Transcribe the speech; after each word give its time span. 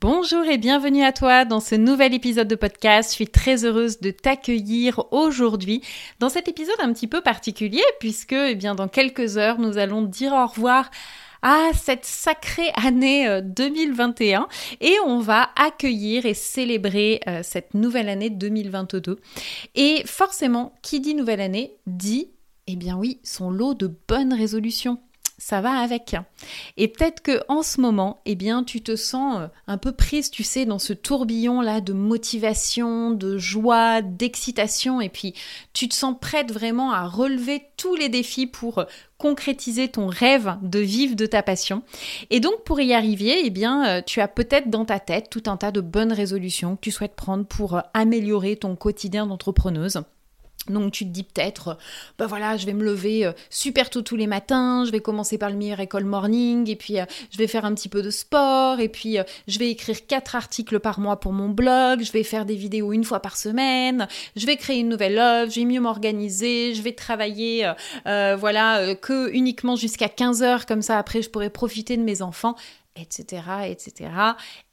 Bonjour 0.00 0.46
et 0.46 0.56
bienvenue 0.56 1.02
à 1.02 1.12
toi 1.12 1.44
dans 1.44 1.60
ce 1.60 1.74
nouvel 1.74 2.14
épisode 2.14 2.48
de 2.48 2.54
podcast. 2.54 3.10
Je 3.10 3.16
suis 3.16 3.26
très 3.26 3.66
heureuse 3.66 4.00
de 4.00 4.10
t'accueillir 4.10 5.04
aujourd'hui 5.10 5.82
dans 6.20 6.30
cet 6.30 6.48
épisode 6.48 6.76
un 6.78 6.90
petit 6.94 7.06
peu 7.06 7.20
particulier 7.20 7.82
puisque 7.98 8.32
eh 8.32 8.54
bien 8.54 8.74
dans 8.74 8.88
quelques 8.88 9.36
heures 9.36 9.58
nous 9.58 9.76
allons 9.76 10.00
dire 10.00 10.32
au 10.32 10.46
revoir 10.46 10.90
à 11.42 11.68
cette 11.74 12.06
sacrée 12.06 12.72
année 12.82 13.42
2021 13.42 14.40
euh, 14.40 14.44
et 14.80 14.94
on 15.04 15.18
va 15.18 15.50
accueillir 15.54 16.24
et 16.24 16.32
célébrer 16.32 17.20
euh, 17.28 17.40
cette 17.42 17.74
nouvelle 17.74 18.08
année 18.08 18.30
2022. 18.30 19.18
Et 19.74 20.02
forcément, 20.06 20.72
qui 20.80 21.00
dit 21.00 21.14
nouvelle 21.14 21.42
année 21.42 21.76
dit, 21.86 22.30
eh 22.68 22.76
bien 22.76 22.96
oui, 22.96 23.20
son 23.22 23.50
lot 23.50 23.74
de 23.74 23.94
bonnes 24.08 24.32
résolutions 24.32 24.98
ça 25.40 25.60
va 25.62 25.72
avec. 25.72 26.14
Et 26.76 26.86
peut-être 26.86 27.22
que 27.22 27.40
en 27.48 27.62
ce 27.62 27.80
moment, 27.80 28.20
eh 28.26 28.34
bien, 28.34 28.62
tu 28.62 28.82
te 28.82 28.94
sens 28.94 29.40
euh, 29.40 29.46
un 29.66 29.78
peu 29.78 29.92
prise, 29.92 30.30
tu 30.30 30.44
sais, 30.44 30.66
dans 30.66 30.78
ce 30.78 30.92
tourbillon 30.92 31.62
là 31.62 31.80
de 31.80 31.94
motivation, 31.94 33.10
de 33.10 33.38
joie, 33.38 34.02
d'excitation, 34.02 35.00
et 35.00 35.08
puis 35.08 35.34
tu 35.72 35.88
te 35.88 35.94
sens 35.94 36.14
prête 36.20 36.52
vraiment 36.52 36.92
à 36.92 37.06
relever 37.06 37.62
tous 37.76 37.96
les 37.96 38.10
défis 38.10 38.46
pour 38.46 38.84
concrétiser 39.16 39.88
ton 39.88 40.06
rêve 40.06 40.56
de 40.62 40.78
vivre 40.78 41.16
de 41.16 41.26
ta 41.26 41.42
passion. 41.42 41.82
Et 42.28 42.40
donc 42.40 42.62
pour 42.64 42.80
y 42.80 42.92
arriver, 42.92 43.40
eh 43.44 43.50
bien, 43.50 43.86
euh, 43.88 44.02
tu 44.04 44.20
as 44.20 44.28
peut-être 44.28 44.68
dans 44.68 44.84
ta 44.84 45.00
tête 45.00 45.28
tout 45.30 45.42
un 45.46 45.56
tas 45.56 45.72
de 45.72 45.80
bonnes 45.80 46.12
résolutions 46.12 46.76
que 46.76 46.82
tu 46.82 46.90
souhaites 46.90 47.16
prendre 47.16 47.46
pour 47.46 47.76
euh, 47.76 47.80
améliorer 47.94 48.56
ton 48.56 48.76
quotidien 48.76 49.26
d'entrepreneuse. 49.26 50.02
Donc 50.68 50.92
tu 50.92 51.04
te 51.04 51.10
dis 51.10 51.22
peut-être, 51.22 51.78
ben 52.18 52.26
voilà, 52.26 52.58
je 52.58 52.66
vais 52.66 52.74
me 52.74 52.84
lever 52.84 53.24
euh, 53.24 53.32
super 53.48 53.88
tôt 53.88 54.02
tous 54.02 54.16
les 54.16 54.26
matins, 54.26 54.84
je 54.84 54.92
vais 54.92 55.00
commencer 55.00 55.38
par 55.38 55.48
le 55.48 55.60
école 55.80 56.04
morning, 56.04 56.68
et 56.68 56.76
puis 56.76 57.00
euh, 57.00 57.06
je 57.30 57.38
vais 57.38 57.46
faire 57.46 57.64
un 57.64 57.74
petit 57.74 57.88
peu 57.88 58.02
de 58.02 58.10
sport, 58.10 58.78
et 58.78 58.90
puis 58.90 59.18
euh, 59.18 59.24
je 59.48 59.58
vais 59.58 59.70
écrire 59.70 60.06
quatre 60.06 60.36
articles 60.36 60.78
par 60.78 61.00
mois 61.00 61.18
pour 61.18 61.32
mon 61.32 61.48
blog, 61.48 62.02
je 62.02 62.12
vais 62.12 62.22
faire 62.22 62.44
des 62.44 62.56
vidéos 62.56 62.92
une 62.92 63.04
fois 63.04 63.20
par 63.20 63.38
semaine, 63.38 64.06
je 64.36 64.44
vais 64.44 64.56
créer 64.56 64.80
une 64.80 64.90
nouvelle 64.90 65.18
œuvre, 65.18 65.50
je 65.50 65.60
vais 65.60 65.66
mieux 65.66 65.80
m'organiser, 65.80 66.74
je 66.74 66.82
vais 66.82 66.92
travailler, 66.92 67.70
voilà, 68.04 68.94
que 68.94 69.30
uniquement 69.32 69.76
jusqu'à 69.76 70.08
15 70.08 70.42
heures, 70.42 70.66
comme 70.66 70.82
ça 70.82 70.98
après 70.98 71.22
je 71.22 71.30
pourrai 71.30 71.50
profiter 71.50 71.96
de 71.96 72.02
mes 72.02 72.20
enfants, 72.20 72.54
etc., 72.96 73.42
etc. 73.66 74.10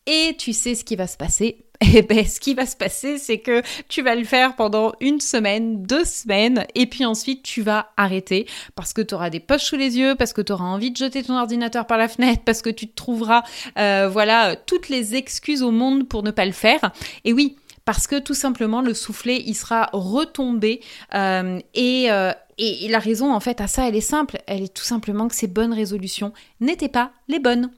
Et 0.05 0.35
tu 0.37 0.53
sais 0.53 0.75
ce 0.75 0.83
qui 0.83 0.95
va 0.95 1.07
se 1.07 1.17
passer 1.17 1.66
eh 1.93 2.01
bien, 2.01 2.25
ce 2.25 2.39
qui 2.39 2.53
va 2.55 2.65
se 2.65 2.75
passer, 2.75 3.17
c'est 3.17 3.37
que 3.37 3.61
tu 3.87 4.01
vas 4.01 4.15
le 4.15 4.23
faire 4.23 4.55
pendant 4.55 4.93
une 4.99 5.21
semaine, 5.21 5.83
deux 5.83 6.05
semaines, 6.05 6.65
et 6.73 6.87
puis 6.87 7.05
ensuite 7.05 7.43
tu 7.43 7.61
vas 7.61 7.89
arrêter 7.97 8.47
parce 8.75 8.93
que 8.93 9.01
tu 9.01 9.13
auras 9.13 9.29
des 9.29 9.39
poches 9.39 9.65
sous 9.65 9.75
les 9.75 9.97
yeux, 9.97 10.15
parce 10.15 10.33
que 10.33 10.41
tu 10.41 10.51
auras 10.51 10.65
envie 10.65 10.91
de 10.91 10.97
jeter 10.97 11.21
ton 11.23 11.37
ordinateur 11.37 11.85
par 11.85 11.97
la 11.97 12.07
fenêtre, 12.07 12.41
parce 12.45 12.61
que 12.61 12.69
tu 12.69 12.87
te 12.87 12.95
trouveras, 12.95 13.43
euh, 13.77 14.09
voilà, 14.11 14.55
toutes 14.55 14.89
les 14.89 15.15
excuses 15.15 15.61
au 15.61 15.71
monde 15.71 16.07
pour 16.07 16.23
ne 16.23 16.31
pas 16.31 16.45
le 16.45 16.51
faire. 16.51 16.91
Et 17.25 17.33
oui, 17.33 17.57
parce 17.85 18.07
que 18.07 18.19
tout 18.19 18.33
simplement 18.33 18.81
le 18.81 18.93
soufflet 18.93 19.41
il 19.45 19.55
sera 19.55 19.89
retombé 19.93 20.81
euh, 21.13 21.59
et, 21.73 22.11
euh, 22.11 22.33
et, 22.57 22.85
et 22.85 22.89
la 22.89 22.99
raison 22.99 23.33
en 23.33 23.39
fait 23.39 23.61
à 23.61 23.67
ça 23.67 23.87
elle 23.87 23.95
est 23.95 24.01
simple, 24.01 24.39
elle 24.45 24.63
est 24.63 24.73
tout 24.73 24.83
simplement 24.83 25.29
que 25.29 25.35
ces 25.35 25.47
bonnes 25.47 25.73
résolutions 25.73 26.33
n'étaient 26.59 26.89
pas 26.89 27.11
les 27.29 27.39
bonnes 27.39 27.71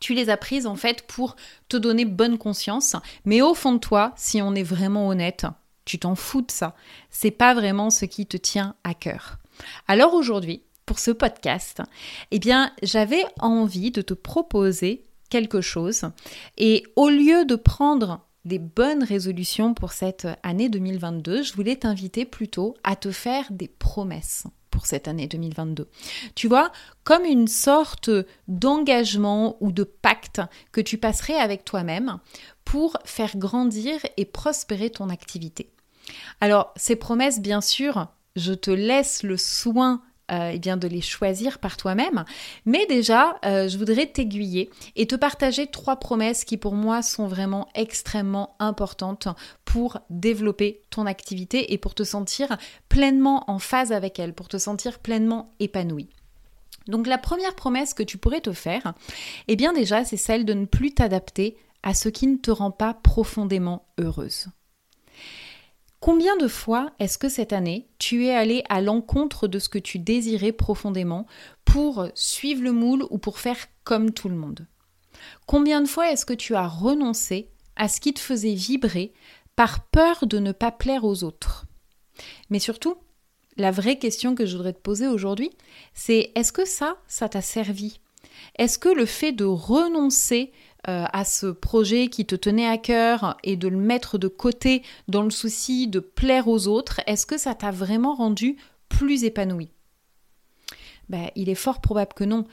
tu 0.00 0.14
les 0.14 0.30
as 0.30 0.36
prises 0.36 0.66
en 0.66 0.76
fait 0.76 1.02
pour 1.06 1.36
te 1.68 1.76
donner 1.76 2.04
bonne 2.04 2.38
conscience, 2.38 2.96
mais 3.24 3.42
au 3.42 3.54
fond 3.54 3.72
de 3.72 3.78
toi, 3.78 4.12
si 4.16 4.42
on 4.42 4.54
est 4.54 4.62
vraiment 4.62 5.08
honnête, 5.08 5.46
tu 5.84 5.98
t'en 5.98 6.14
fous 6.14 6.42
de 6.42 6.50
ça. 6.50 6.74
C'est 7.10 7.30
pas 7.30 7.54
vraiment 7.54 7.90
ce 7.90 8.04
qui 8.04 8.26
te 8.26 8.36
tient 8.36 8.74
à 8.84 8.94
cœur. 8.94 9.38
Alors 9.86 10.14
aujourd'hui, 10.14 10.62
pour 10.86 10.98
ce 10.98 11.10
podcast, 11.10 11.82
eh 12.30 12.38
bien, 12.38 12.72
j'avais 12.82 13.24
envie 13.40 13.90
de 13.90 14.02
te 14.02 14.14
proposer 14.14 15.06
quelque 15.30 15.60
chose 15.60 16.04
et 16.56 16.84
au 16.96 17.08
lieu 17.08 17.44
de 17.44 17.56
prendre 17.56 18.20
des 18.44 18.58
bonnes 18.58 19.04
résolutions 19.04 19.74
pour 19.74 19.92
cette 19.92 20.26
année 20.42 20.68
2022, 20.70 21.42
je 21.42 21.52
voulais 21.52 21.76
t'inviter 21.76 22.24
plutôt 22.24 22.74
à 22.82 22.96
te 22.96 23.10
faire 23.10 23.46
des 23.50 23.68
promesses 23.68 24.44
pour 24.70 24.86
cette 24.86 25.08
année 25.08 25.26
2022. 25.26 25.88
Tu 26.34 26.48
vois, 26.48 26.72
comme 27.04 27.24
une 27.24 27.48
sorte 27.48 28.10
d'engagement 28.48 29.56
ou 29.60 29.72
de 29.72 29.84
pacte 29.84 30.40
que 30.72 30.80
tu 30.80 30.98
passerais 30.98 31.36
avec 31.36 31.64
toi-même 31.64 32.18
pour 32.64 32.96
faire 33.04 33.36
grandir 33.36 34.00
et 34.16 34.24
prospérer 34.24 34.90
ton 34.90 35.08
activité. 35.08 35.70
Alors, 36.40 36.72
ces 36.76 36.96
promesses, 36.96 37.40
bien 37.40 37.60
sûr, 37.60 38.08
je 38.36 38.52
te 38.52 38.70
laisse 38.70 39.22
le 39.22 39.36
soin 39.36 40.02
euh, 40.30 40.52
eh 40.54 40.58
bien 40.58 40.76
de 40.76 40.88
les 40.88 41.00
choisir 41.00 41.58
par 41.58 41.76
toi-même. 41.76 42.24
Mais 42.66 42.86
déjà, 42.86 43.36
euh, 43.44 43.68
je 43.68 43.78
voudrais 43.78 44.06
t'aiguiller 44.06 44.70
et 44.96 45.06
te 45.06 45.16
partager 45.16 45.66
trois 45.66 45.96
promesses 45.96 46.44
qui 46.44 46.56
pour 46.56 46.74
moi 46.74 47.02
sont 47.02 47.26
vraiment 47.26 47.68
extrêmement 47.74 48.56
importantes 48.58 49.28
pour 49.64 49.98
développer 50.10 50.82
ton 50.90 51.06
activité 51.06 51.72
et 51.72 51.78
pour 51.78 51.94
te 51.94 52.02
sentir 52.02 52.56
pleinement 52.88 53.44
en 53.50 53.58
phase 53.58 53.92
avec 53.92 54.18
elle, 54.18 54.34
pour 54.34 54.48
te 54.48 54.58
sentir 54.58 54.98
pleinement 54.98 55.52
épanoui. 55.60 56.08
Donc 56.88 57.06
la 57.06 57.18
première 57.18 57.54
promesse 57.54 57.94
que 57.94 58.02
tu 58.02 58.18
pourrais 58.18 58.40
te 58.40 58.52
faire, 58.52 58.94
eh 59.46 59.56
bien 59.56 59.72
déjà, 59.72 60.04
c'est 60.04 60.16
celle 60.16 60.44
de 60.44 60.54
ne 60.54 60.64
plus 60.64 60.94
t'adapter 60.94 61.56
à 61.82 61.94
ce 61.94 62.08
qui 62.08 62.26
ne 62.26 62.36
te 62.36 62.50
rend 62.50 62.70
pas 62.70 62.94
profondément 62.94 63.86
heureuse. 63.98 64.48
Combien 66.00 66.36
de 66.36 66.46
fois 66.46 66.92
est-ce 67.00 67.18
que 67.18 67.28
cette 67.28 67.52
année, 67.52 67.88
tu 67.98 68.26
es 68.26 68.34
allé 68.34 68.62
à 68.68 68.80
l'encontre 68.80 69.48
de 69.48 69.58
ce 69.58 69.68
que 69.68 69.78
tu 69.78 69.98
désirais 69.98 70.52
profondément 70.52 71.26
pour 71.64 72.06
suivre 72.14 72.62
le 72.62 72.72
moule 72.72 73.04
ou 73.10 73.18
pour 73.18 73.40
faire 73.40 73.58
comme 73.82 74.12
tout 74.12 74.28
le 74.28 74.36
monde? 74.36 74.66
Combien 75.46 75.80
de 75.80 75.88
fois 75.88 76.12
est-ce 76.12 76.24
que 76.24 76.34
tu 76.34 76.54
as 76.54 76.68
renoncé 76.68 77.50
à 77.74 77.88
ce 77.88 78.00
qui 78.00 78.14
te 78.14 78.20
faisait 78.20 78.54
vibrer 78.54 79.12
par 79.56 79.86
peur 79.86 80.26
de 80.26 80.38
ne 80.38 80.52
pas 80.52 80.70
plaire 80.70 81.04
aux 81.04 81.24
autres? 81.24 81.66
Mais 82.48 82.60
surtout, 82.60 82.94
la 83.56 83.72
vraie 83.72 83.98
question 83.98 84.36
que 84.36 84.46
je 84.46 84.56
voudrais 84.56 84.74
te 84.74 84.78
poser 84.78 85.08
aujourd'hui, 85.08 85.50
c'est 85.94 86.30
est-ce 86.36 86.52
que 86.52 86.64
ça, 86.64 86.98
ça 87.08 87.28
t'a 87.28 87.42
servi? 87.42 88.00
Est-ce 88.56 88.78
que 88.78 88.88
le 88.88 89.04
fait 89.04 89.32
de 89.32 89.44
renoncer 89.44 90.52
euh, 90.86 91.04
à 91.12 91.24
ce 91.24 91.46
projet 91.46 92.08
qui 92.08 92.24
te 92.24 92.36
tenait 92.36 92.68
à 92.68 92.78
cœur 92.78 93.36
et 93.42 93.56
de 93.56 93.66
le 93.66 93.76
mettre 93.76 94.16
de 94.16 94.28
côté 94.28 94.82
dans 95.08 95.22
le 95.22 95.30
souci 95.30 95.88
de 95.88 95.98
plaire 95.98 96.46
aux 96.46 96.68
autres, 96.68 97.00
est-ce 97.06 97.26
que 97.26 97.36
ça 97.36 97.54
t'a 97.54 97.72
vraiment 97.72 98.14
rendu 98.14 98.56
plus 98.88 99.24
épanoui 99.24 99.70
ben, 101.08 101.30
Il 101.34 101.48
est 101.48 101.56
fort 101.56 101.80
probable 101.80 102.12
que 102.14 102.24
non. 102.24 102.46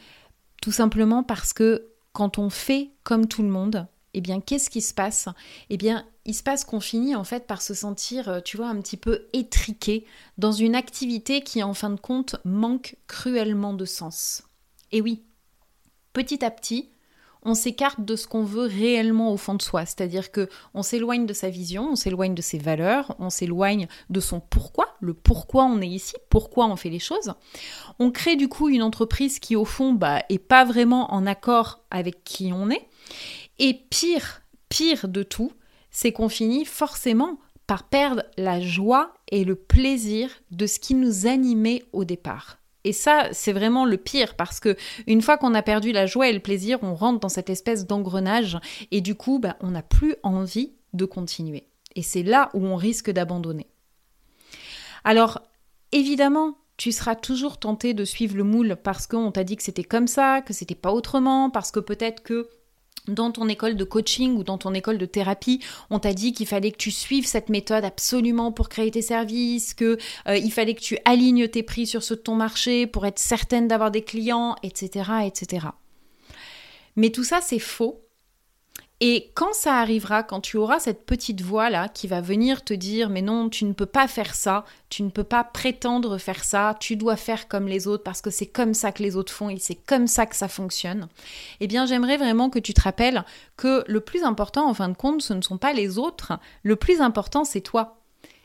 Tout 0.61 0.71
simplement 0.71 1.21
parce 1.21 1.53
que 1.53 1.87
quand 2.13 2.39
on 2.39 2.49
fait 2.49 2.89
comme 3.03 3.27
tout 3.27 3.43
le 3.43 3.49
monde, 3.49 3.87
eh 4.15 4.21
bien, 4.21 4.39
qu'est-ce 4.39 4.69
qui 4.69 4.81
se 4.81 4.93
passe? 4.93 5.27
Eh 5.69 5.77
bien, 5.77 6.05
il 6.23 6.33
se 6.33 6.41
passe 6.41 6.63
qu'on 6.63 6.79
finit 6.79 7.15
en 7.15 7.25
fait 7.25 7.45
par 7.45 7.61
se 7.61 7.73
sentir, 7.73 8.29
euh, 8.29 8.39
tu 8.39 8.57
vois, 8.57 8.67
un 8.67 8.79
petit 8.81 8.97
peu 8.97 9.27
étriqué 9.33 10.05
dans 10.37 10.53
une 10.53 10.73
activité 10.73 11.41
qui, 11.41 11.61
en 11.61 11.73
fin 11.73 11.89
de 11.89 11.99
compte, 11.99 12.37
manque 12.45 12.95
cruellement 13.07 13.73
de 13.73 13.85
sens. 13.85 14.43
Et 14.91 15.01
oui, 15.01 15.23
petit 16.13 16.43
à 16.43 16.49
petit, 16.49 16.89
on 17.45 17.53
s'écarte 17.53 18.03
de 18.03 18.15
ce 18.15 18.27
qu'on 18.27 18.43
veut 18.43 18.65
réellement 18.65 19.31
au 19.31 19.37
fond 19.37 19.53
de 19.53 19.61
soi. 19.61 19.85
C'est-à-dire 19.85 20.31
que 20.31 20.49
on 20.73 20.81
s'éloigne 20.81 21.25
de 21.25 21.33
sa 21.33 21.49
vision, 21.49 21.91
on 21.91 21.95
s'éloigne 21.95 22.33
de 22.33 22.41
ses 22.41 22.57
valeurs, 22.57 23.15
on 23.19 23.29
s'éloigne 23.29 23.87
de 24.09 24.19
son 24.19 24.39
pourquoi, 24.39 24.95
le 24.99 25.13
pourquoi 25.13 25.65
on 25.65 25.79
est 25.81 25.87
ici, 25.87 26.15
pourquoi 26.29 26.65
on 26.65 26.75
fait 26.75 26.89
les 26.89 26.99
choses. 26.99 27.33
On 27.99 28.11
crée 28.11 28.35
du 28.35 28.49
coup 28.49 28.67
une 28.67 28.83
entreprise 28.83 29.39
qui 29.39 29.55
au 29.55 29.65
fond 29.65 29.93
bah, 29.93 30.23
est 30.29 30.39
pas 30.39 30.65
vraiment 30.65 31.13
en 31.13 31.25
accord 31.27 31.85
avec 31.91 32.23
qui 32.23 32.51
on 32.51 32.69
est. 32.69 32.87
Et 33.59 33.73
pire, 33.89 34.41
pire 34.67 35.07
de 35.07 35.23
tout, 35.23 35.51
c'est 35.91 36.11
qu'on 36.11 36.29
finit 36.29 36.65
forcément 36.65 37.39
par 37.67 37.83
perdre 37.83 38.23
la 38.37 38.59
joie 38.59 39.13
et 39.29 39.43
le 39.43 39.55
plaisir 39.55 40.29
de 40.51 40.67
ce 40.67 40.79
qui 40.79 40.95
nous 40.95 41.27
animait 41.27 41.83
au 41.93 42.05
départ. 42.05 42.57
Et 42.85 42.93
ça, 42.93 43.29
c'est 43.31 43.51
vraiment 43.51 43.83
le 43.83 43.97
pire 43.97 44.35
parce 44.35 44.59
que 44.59 44.77
une 45.07 45.23
fois 45.23 45.37
qu'on 45.37 45.55
a 45.55 45.63
perdu 45.63 45.91
la 45.91 46.05
joie 46.05 46.29
et 46.29 46.33
le 46.33 46.39
plaisir, 46.39 46.77
on 46.83 46.93
rentre 46.93 47.19
dans 47.19 47.29
cette 47.29 47.49
espèce 47.49 47.87
d'engrenage 47.87 48.59
et 48.91 49.01
du 49.01 49.15
coup, 49.15 49.39
bah, 49.39 49.57
on 49.59 49.71
n'a 49.71 49.81
plus 49.81 50.15
envie 50.21 50.71
de 50.93 51.05
continuer. 51.05 51.67
Et 51.95 52.03
c'est 52.03 52.21
là 52.21 52.51
où 52.53 52.63
on 52.63 52.75
risque 52.75 53.09
d'abandonner. 53.09 53.65
Alors, 55.03 55.41
évidemment, 55.91 56.59
tu 56.77 56.91
seras 56.91 57.15
toujours 57.15 57.57
tenté 57.57 57.95
de 57.95 58.05
suivre 58.05 58.37
le 58.37 58.43
moule 58.43 58.75
parce 58.75 59.07
qu'on 59.07 59.31
t'a 59.31 59.43
dit 59.43 59.55
que 59.57 59.63
c'était 59.63 59.83
comme 59.83 60.07
ça, 60.07 60.41
que 60.41 60.53
c'était 60.53 60.75
pas 60.75 60.91
autrement, 60.91 61.49
parce 61.49 61.71
que 61.71 61.79
peut-être 61.79 62.21
que 62.21 62.49
dans 63.07 63.31
ton 63.31 63.47
école 63.47 63.75
de 63.75 63.83
coaching 63.83 64.35
ou 64.37 64.43
dans 64.43 64.57
ton 64.57 64.73
école 64.73 64.97
de 64.97 65.05
thérapie, 65.05 65.61
on 65.89 65.99
t'a 65.99 66.13
dit 66.13 66.33
qu'il 66.33 66.47
fallait 66.47 66.71
que 66.71 66.77
tu 66.77 66.91
suives 66.91 67.25
cette 67.25 67.49
méthode 67.49 67.85
absolument 67.85 68.51
pour 68.51 68.69
créer 68.69 68.91
tes 68.91 69.01
services, 69.01 69.73
que 69.73 69.97
euh, 70.27 70.37
il 70.37 70.51
fallait 70.51 70.75
que 70.75 70.81
tu 70.81 70.97
alignes 71.05 71.47
tes 71.47 71.63
prix 71.63 71.87
sur 71.87 72.03
ceux 72.03 72.15
de 72.15 72.21
ton 72.21 72.35
marché 72.35 72.87
pour 72.87 73.05
être 73.05 73.19
certaine 73.19 73.67
d'avoir 73.67 73.91
des 73.91 74.03
clients, 74.03 74.55
etc., 74.63 75.09
etc. 75.25 75.67
Mais 76.95 77.09
tout 77.09 77.23
ça, 77.23 77.39
c'est 77.41 77.59
faux 77.59 78.04
et 79.01 79.31
quand 79.33 79.53
ça 79.53 79.75
arrivera, 79.79 80.23
quand 80.23 80.39
tu 80.39 80.55
auras 80.55 80.79
cette 80.79 81.05
petite 81.05 81.41
voix 81.41 81.69
là 81.69 81.89
qui 81.89 82.07
va 82.07 82.21
venir 82.21 82.63
te 82.63 82.73
dire 82.73 83.09
mais 83.09 83.21
non, 83.21 83.49
tu 83.49 83.65
ne 83.65 83.73
peux 83.73 83.85
pas 83.85 84.07
faire 84.07 84.33
ça, 84.33 84.63
tu 84.89 85.03
ne 85.03 85.09
peux 85.09 85.25
pas 85.25 85.43
prétendre 85.43 86.17
faire 86.17 86.45
ça, 86.45 86.77
tu 86.79 86.95
dois 86.95 87.17
faire 87.17 87.49
comme 87.49 87.67
les 87.67 87.87
autres 87.87 88.03
parce 88.03 88.21
que 88.21 88.29
c'est 88.29 88.45
comme 88.45 88.73
ça 88.73 88.93
que 88.93 89.03
les 89.03 89.17
autres 89.17 89.33
font 89.33 89.49
et 89.49 89.59
c'est 89.59 89.75
comme 89.75 90.07
ça 90.07 90.25
que 90.25 90.35
ça 90.35 90.47
fonctionne. 90.47 91.09
Eh 91.59 91.67
bien, 91.67 91.85
j'aimerais 91.85 92.15
vraiment 92.15 92.49
que 92.49 92.59
tu 92.59 92.73
te 92.73 92.81
rappelles 92.81 93.25
que 93.57 93.83
le 93.87 93.99
plus 93.99 94.23
important 94.23 94.69
en 94.69 94.73
fin 94.73 94.87
de 94.87 94.95
compte, 94.95 95.21
ce 95.21 95.33
ne 95.33 95.41
sont 95.41 95.57
pas 95.57 95.73
les 95.73 95.97
autres, 95.97 96.39
le 96.63 96.77
plus 96.77 97.01
important 97.01 97.43
c'est 97.43 97.61
toi. 97.61 98.01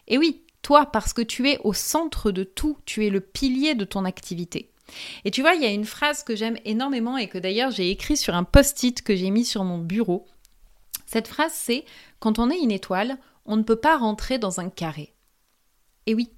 Et 0.09 0.19
oui, 0.19 0.43
toi 0.63 0.87
parce 0.87 1.13
que 1.13 1.23
tu 1.23 1.49
es 1.49 1.59
au 1.63 1.75
centre 1.75 2.33
de 2.33 2.43
tout, 2.43 2.77
tu 2.87 3.07
es 3.07 3.11
le 3.11 3.21
pilier 3.21 3.77
de 3.77 3.85
ton 3.85 4.05
activité. 4.05 4.73
Et 5.25 5.31
tu 5.31 5.43
vois, 5.43 5.55
il 5.55 5.63
y 5.63 5.67
a 5.67 5.71
une 5.71 5.85
phrase 5.85 6.25
que 6.25 6.35
j'aime 6.35 6.57
énormément 6.65 7.17
et 7.17 7.29
que 7.29 7.39
d'ailleurs 7.39 7.71
j'ai 7.71 7.91
écrit 7.91 8.17
sur 8.17 8.35
un 8.35 8.43
post-it 8.43 9.01
que 9.03 9.15
j'ai 9.15 9.31
mis 9.31 9.45
sur 9.45 9.63
mon 9.63 9.79
bureau. 9.79 10.27
Cette 11.11 11.27
phrase, 11.27 11.53
c'est 11.53 11.85
Quand 12.21 12.39
on 12.39 12.51
est 12.51 12.61
une 12.61 12.71
étoile, 12.71 13.19
on 13.45 13.57
ne 13.57 13.65
peut 13.65 13.81
pas 13.81 13.99
rentrer 13.99 14.39
dans 14.39 14.61
un 14.61 14.71
carré. 14.71 15.13
Et 16.07 16.15
oui, 16.15 16.31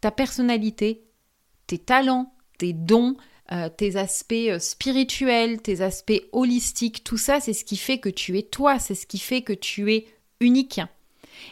ta 0.00 0.10
personnalité, 0.10 1.04
tes 1.68 1.78
talents, 1.78 2.34
tes 2.58 2.72
dons, 2.72 3.16
euh, 3.52 3.68
tes 3.68 3.94
aspects 3.94 4.32
euh, 4.32 4.58
spirituels, 4.58 5.62
tes 5.62 5.80
aspects 5.80 6.22
holistiques, 6.32 7.04
tout 7.04 7.18
ça, 7.18 7.38
c'est 7.38 7.52
ce 7.52 7.64
qui 7.64 7.76
fait 7.76 7.98
que 7.98 8.08
tu 8.08 8.36
es 8.36 8.42
toi, 8.42 8.80
c'est 8.80 8.96
ce 8.96 9.06
qui 9.06 9.18
fait 9.18 9.42
que 9.42 9.52
tu 9.52 9.92
es 9.92 10.08
unique. 10.40 10.80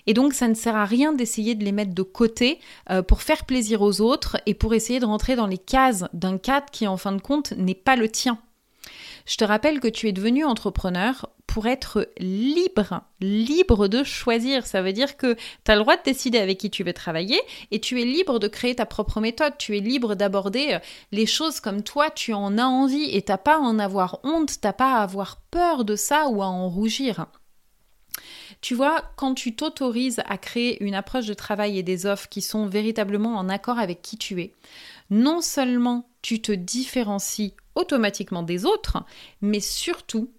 Et 0.09 0.15
donc, 0.15 0.33
ça 0.35 0.49
ne 0.49 0.55
sert 0.55 0.75
à 0.75 0.85
rien 0.85 1.13
d'essayer 1.13 1.55
de 1.55 1.65
les 1.65 1.73
mettre 1.73 1.95
de 1.95 2.03
côté 2.03 2.59
euh, 2.91 3.03
pour 3.03 3.23
faire 3.23 3.45
plaisir 3.47 3.83
aux 3.83 4.01
autres 4.01 4.39
et 4.47 4.55
pour 4.55 4.75
essayer 4.75 4.99
de 4.99 5.07
rentrer 5.07 5.37
dans 5.37 5.47
les 5.47 5.59
cases 5.59 6.07
d'un 6.13 6.39
cadre 6.39 6.67
qui, 6.73 6.89
en 6.89 6.97
fin 6.97 7.13
de 7.13 7.21
compte, 7.23 7.53
n'est 7.53 7.75
pas 7.77 7.95
le 7.95 8.09
tien. 8.09 8.41
Je 9.27 9.37
te 9.37 9.45
rappelle 9.45 9.81
que 9.81 9.89
tu 9.89 10.09
es 10.09 10.13
devenu 10.13 10.45
entrepreneur 10.45 11.29
pour 11.47 11.67
être 11.67 12.09
libre, 12.19 13.03
libre 13.21 13.87
de 13.87 14.03
choisir. 14.05 14.67
Ça 14.67 14.81
veut 14.83 14.93
dire 14.93 15.17
que 15.17 15.35
tu 15.35 15.71
as 15.71 15.75
le 15.75 15.83
droit 15.83 15.97
de 15.97 16.03
décider 16.03 16.39
avec 16.39 16.59
qui 16.59 16.71
tu 16.71 16.83
veux 16.83 16.93
travailler 16.93 17.41
et 17.71 17.81
tu 17.81 18.01
es 18.01 18.05
libre 18.05 18.39
de 18.39 18.49
créer 18.49 18.75
ta 18.75 18.87
propre 18.87 19.21
méthode. 19.21 19.59
Tu 19.59 19.77
es 19.77 19.81
libre 19.81 20.15
d'aborder 20.15 20.75
euh, 20.75 20.79
les 21.13 21.27
choses 21.27 21.61
comme 21.61 21.83
toi, 21.83 22.11
tu 22.11 22.33
en 22.33 22.57
as 22.59 22.65
envie 22.65 23.15
et 23.15 23.23
t'as 23.23 23.37
pas 23.37 23.57
à 23.57 23.61
en 23.61 23.79
avoir 23.79 24.21
honte, 24.25 24.61
t'as 24.61 24.73
pas 24.73 24.95
à 24.95 25.03
avoir 25.03 25.43
peur 25.51 25.85
de 25.85 25.95
ça 25.95 26.29
ou 26.29 26.43
à 26.43 26.47
en 26.47 26.69
rougir. 26.69 27.27
Tu 28.63 28.75
vois, 28.75 29.03
quand 29.17 29.35
tu 29.35 29.57
t'autorises 29.57 30.23
à 30.27 30.39
créer 30.39 30.83
une 30.85 30.95
approche 30.95 31.27
de 31.27 31.35
travail 31.35 31.79
et 31.79 31.83
des 31.83 32.07
offres 32.07 32.29
qui 32.29 32.41
sont 32.41 32.67
véritablement 32.67 33.37
en 33.37 33.49
accord 33.49 33.79
avec 33.79 34.03
qui 34.03 34.17
tu 34.17 34.41
es, 34.41 34.53
non 35.13 35.43
seulement 35.43 36.09
tu 36.23 36.41
te 36.41 36.53
différencies 36.53 37.55
automatiquement 37.75 38.43
des 38.43 38.65
autres, 38.65 39.05
mais 39.43 39.61
surtout, 39.61 40.33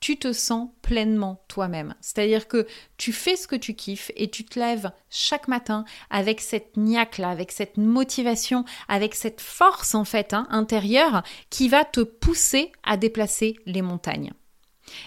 tu 0.00 0.18
te 0.18 0.32
sens 0.34 0.68
pleinement 0.82 1.42
toi-même. 1.48 1.94
C'est-à-dire 2.02 2.46
que 2.46 2.66
tu 2.98 3.12
fais 3.12 3.36
ce 3.36 3.48
que 3.48 3.56
tu 3.56 3.74
kiffes 3.74 4.12
et 4.16 4.30
tu 4.30 4.44
te 4.44 4.58
lèves 4.58 4.92
chaque 5.08 5.48
matin 5.48 5.84
avec 6.10 6.42
cette 6.42 6.76
niaque-là, 6.76 7.30
avec 7.30 7.50
cette 7.50 7.78
motivation, 7.78 8.66
avec 8.86 9.14
cette 9.14 9.40
force 9.40 9.94
en 9.94 10.04
fait 10.04 10.34
hein, 10.34 10.46
intérieure 10.50 11.22
qui 11.48 11.68
va 11.68 11.86
te 11.86 12.00
pousser 12.00 12.70
à 12.84 12.98
déplacer 12.98 13.56
les 13.64 13.82
montagnes. 13.82 14.32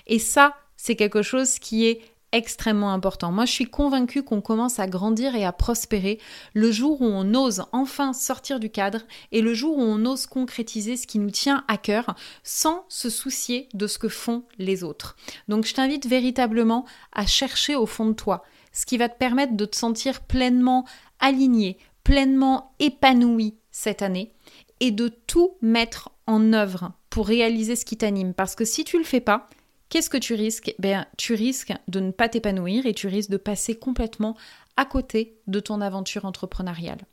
Et 0.07 0.19
ça, 0.19 0.55
c'est 0.77 0.95
quelque 0.95 1.21
chose 1.21 1.59
qui 1.59 1.85
est 1.85 2.01
extrêmement 2.31 2.93
important. 2.93 3.31
Moi, 3.31 3.45
je 3.45 3.51
suis 3.51 3.69
convaincue 3.69 4.23
qu'on 4.23 4.41
commence 4.41 4.79
à 4.79 4.87
grandir 4.87 5.35
et 5.35 5.45
à 5.45 5.51
prospérer 5.51 6.19
le 6.53 6.71
jour 6.71 7.01
où 7.01 7.05
on 7.05 7.33
ose 7.33 7.63
enfin 7.71 8.13
sortir 8.13 8.59
du 8.59 8.69
cadre 8.69 9.01
et 9.31 9.41
le 9.41 9.53
jour 9.53 9.77
où 9.77 9.81
on 9.81 10.05
ose 10.05 10.25
concrétiser 10.25 10.97
ce 10.97 11.07
qui 11.07 11.19
nous 11.19 11.31
tient 11.31 11.63
à 11.67 11.77
cœur 11.77 12.15
sans 12.43 12.85
se 12.89 13.09
soucier 13.09 13.69
de 13.73 13.87
ce 13.87 13.97
que 13.97 14.09
font 14.09 14.43
les 14.57 14.83
autres. 14.83 15.15
Donc, 15.47 15.65
je 15.65 15.73
t'invite 15.73 16.07
véritablement 16.07 16.85
à 17.11 17.25
chercher 17.25 17.75
au 17.75 17.85
fond 17.85 18.07
de 18.07 18.13
toi 18.13 18.43
ce 18.71 18.85
qui 18.85 18.97
va 18.97 19.09
te 19.09 19.17
permettre 19.17 19.55
de 19.57 19.65
te 19.65 19.75
sentir 19.75 20.21
pleinement 20.21 20.85
aligné, 21.19 21.77
pleinement 22.03 22.73
épanoui 22.79 23.55
cette 23.69 24.01
année 24.01 24.33
et 24.79 24.91
de 24.91 25.09
tout 25.09 25.57
mettre 25.61 26.09
en 26.27 26.53
œuvre 26.53 26.93
pour 27.09 27.27
réaliser 27.27 27.75
ce 27.75 27.85
qui 27.85 27.97
t'anime. 27.97 28.33
Parce 28.33 28.55
que 28.55 28.65
si 28.65 28.83
tu 28.83 28.97
le 28.97 29.03
fais 29.03 29.19
pas, 29.19 29.49
Qu'est-ce 29.91 30.09
que 30.09 30.17
tu 30.17 30.35
risques? 30.35 30.73
Ben, 30.79 31.05
Tu 31.17 31.33
risques 31.33 31.73
de 31.89 31.99
ne 31.99 32.11
pas 32.11 32.29
t'épanouir 32.29 32.85
et 32.85 32.93
tu 32.93 33.07
risques 33.07 33.29
de 33.29 33.35
passer 33.35 33.75
complètement 33.75 34.37
à 34.77 34.85
côté 34.85 35.35
de 35.47 35.59
ton 35.59 35.81
aventure 35.81 36.23
entrepreneuriale. 36.23 37.05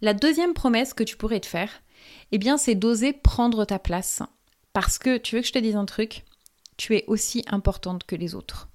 La 0.00 0.14
deuxième 0.14 0.54
promesse 0.54 0.94
que 0.94 1.04
tu 1.04 1.18
pourrais 1.18 1.40
te 1.40 1.46
faire, 1.46 1.82
eh 2.32 2.38
bien, 2.38 2.56
c'est 2.56 2.74
d'oser 2.74 3.12
prendre 3.12 3.66
ta 3.66 3.78
place. 3.78 4.22
Parce 4.72 4.96
que, 4.96 5.18
tu 5.18 5.36
veux 5.36 5.42
que 5.42 5.46
je 5.46 5.52
te 5.52 5.58
dise 5.58 5.76
un 5.76 5.84
truc? 5.84 6.24
Tu 6.78 6.96
es 6.96 7.04
aussi 7.08 7.44
importante 7.46 8.04
que 8.04 8.16
les 8.16 8.34
autres. 8.34 8.70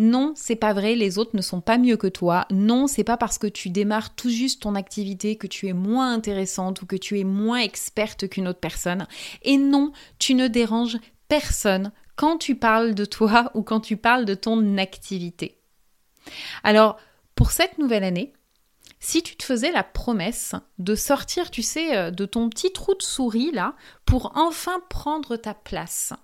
Non, 0.00 0.32
c'est 0.36 0.56
pas 0.56 0.72
vrai, 0.72 0.96
les 0.96 1.16
autres 1.16 1.36
ne 1.36 1.42
sont 1.42 1.60
pas 1.60 1.78
mieux 1.78 1.96
que 1.96 2.08
toi. 2.08 2.46
Non, 2.50 2.88
c'est 2.88 3.04
pas 3.04 3.16
parce 3.16 3.38
que 3.38 3.46
tu 3.46 3.70
démarres 3.70 4.16
tout 4.16 4.30
juste 4.30 4.62
ton 4.62 4.74
activité 4.74 5.36
que 5.36 5.46
tu 5.46 5.68
es 5.68 5.72
moins 5.72 6.12
intéressante 6.12 6.82
ou 6.82 6.86
que 6.86 6.96
tu 6.96 7.20
es 7.20 7.24
moins 7.24 7.60
experte 7.60 8.28
qu'une 8.28 8.48
autre 8.48 8.58
personne. 8.58 9.06
Et 9.42 9.56
non, 9.56 9.92
tu 10.18 10.34
ne 10.34 10.48
déranges 10.48 10.98
personne 11.28 11.92
quand 12.16 12.38
tu 12.38 12.54
parles 12.56 12.94
de 12.94 13.04
toi 13.04 13.50
ou 13.54 13.62
quand 13.62 13.80
tu 13.80 13.96
parles 13.96 14.24
de 14.24 14.34
ton 14.34 14.78
activité. 14.78 15.60
Alors, 16.62 16.98
pour 17.34 17.50
cette 17.50 17.78
nouvelle 17.78 18.04
année, 18.04 18.32
si 19.00 19.22
tu 19.22 19.36
te 19.36 19.44
faisais 19.44 19.72
la 19.72 19.84
promesse 19.84 20.54
de 20.78 20.94
sortir, 20.94 21.50
tu 21.50 21.62
sais, 21.62 21.96
euh, 21.96 22.10
de 22.10 22.24
ton 22.24 22.48
petit 22.48 22.72
trou 22.72 22.94
de 22.94 23.02
souris 23.02 23.50
là, 23.50 23.74
pour 24.06 24.32
enfin 24.36 24.80
prendre 24.88 25.36
ta 25.36 25.52
place, 25.52 26.14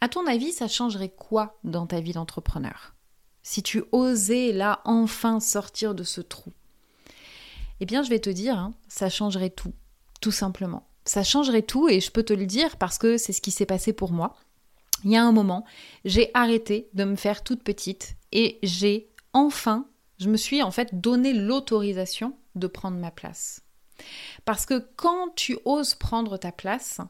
à 0.00 0.08
ton 0.08 0.26
avis, 0.26 0.52
ça 0.52 0.66
changerait 0.66 1.10
quoi 1.10 1.58
dans 1.62 1.86
ta 1.86 2.00
vie 2.00 2.12
d'entrepreneur? 2.12 2.94
Si 3.42 3.62
tu 3.62 3.84
osais 3.92 4.52
là 4.52 4.80
enfin 4.84 5.40
sortir 5.40 5.94
de 5.94 6.04
ce 6.04 6.20
trou? 6.20 6.52
Eh 7.80 7.86
bien, 7.86 8.02
je 8.02 8.10
vais 8.10 8.18
te 8.18 8.30
dire, 8.30 8.58
hein, 8.58 8.72
ça 8.88 9.08
changerait 9.08 9.50
tout, 9.50 9.74
tout 10.20 10.32
simplement 10.32 10.89
ça 11.04 11.22
changerait 11.22 11.62
tout 11.62 11.88
et 11.88 12.00
je 12.00 12.10
peux 12.10 12.22
te 12.22 12.32
le 12.32 12.46
dire 12.46 12.76
parce 12.76 12.98
que 12.98 13.16
c'est 13.16 13.32
ce 13.32 13.40
qui 13.40 13.50
s'est 13.50 13.66
passé 13.66 13.92
pour 13.92 14.12
moi. 14.12 14.36
Il 15.04 15.10
y 15.10 15.16
a 15.16 15.24
un 15.24 15.32
moment, 15.32 15.64
j'ai 16.04 16.30
arrêté 16.34 16.88
de 16.92 17.04
me 17.04 17.16
faire 17.16 17.42
toute 17.42 17.62
petite 17.62 18.16
et 18.32 18.58
j'ai 18.62 19.08
enfin, 19.32 19.86
je 20.18 20.28
me 20.28 20.36
suis 20.36 20.62
en 20.62 20.70
fait 20.70 21.00
donné 21.00 21.32
l'autorisation 21.32 22.36
de 22.54 22.66
prendre 22.66 22.98
ma 22.98 23.10
place. 23.10 23.62
Parce 24.44 24.66
que 24.66 24.78
quand 24.96 25.34
tu 25.34 25.58
oses 25.64 25.94
prendre 25.94 26.36
ta 26.36 26.52
place, 26.52 27.00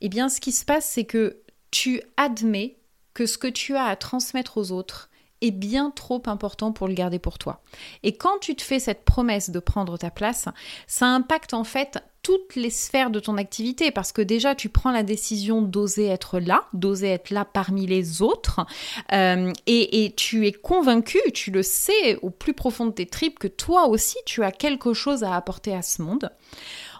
eh 0.00 0.08
bien 0.08 0.28
ce 0.28 0.40
qui 0.40 0.52
se 0.52 0.64
passe 0.64 0.88
c'est 0.88 1.04
que 1.04 1.42
tu 1.70 2.00
admets 2.16 2.78
que 3.14 3.26
ce 3.26 3.38
que 3.38 3.48
tu 3.48 3.76
as 3.76 3.84
à 3.84 3.96
transmettre 3.96 4.58
aux 4.58 4.70
autres 4.70 5.10
est 5.42 5.50
bien 5.50 5.90
trop 5.90 6.22
important 6.26 6.72
pour 6.72 6.88
le 6.88 6.94
garder 6.94 7.18
pour 7.18 7.38
toi. 7.38 7.60
Et 8.02 8.16
quand 8.16 8.38
tu 8.40 8.54
te 8.56 8.62
fais 8.62 8.78
cette 8.78 9.04
promesse 9.04 9.50
de 9.50 9.58
prendre 9.58 9.98
ta 9.98 10.10
place, 10.10 10.48
ça 10.86 11.06
impacte 11.06 11.52
en 11.52 11.64
fait 11.64 12.02
toutes 12.22 12.54
les 12.54 12.70
sphères 12.70 13.10
de 13.10 13.18
ton 13.18 13.36
activité 13.36 13.90
parce 13.90 14.12
que 14.12 14.22
déjà 14.22 14.54
tu 14.54 14.68
prends 14.68 14.92
la 14.92 15.02
décision 15.02 15.60
d'oser 15.60 16.06
être 16.06 16.38
là, 16.38 16.66
d'oser 16.72 17.08
être 17.08 17.30
là 17.30 17.44
parmi 17.44 17.86
les 17.86 18.22
autres 18.22 18.64
euh, 19.12 19.52
et, 19.66 20.14
tu 20.16 20.46
es 20.46 20.52
convaincu, 20.52 21.18
tu 21.34 21.50
le 21.50 21.64
sais 21.64 22.16
au 22.22 22.30
plus 22.30 22.54
profond 22.54 22.86
de 22.86 22.92
tes 22.92 23.06
tripes 23.06 23.40
que 23.40 23.48
toi 23.48 23.88
aussi 23.88 24.16
tu 24.24 24.44
as 24.44 24.52
quelque 24.52 24.94
chose 24.94 25.24
à 25.24 25.34
apporter 25.34 25.74
à 25.74 25.82
ce 25.82 26.00
monde. 26.00 26.30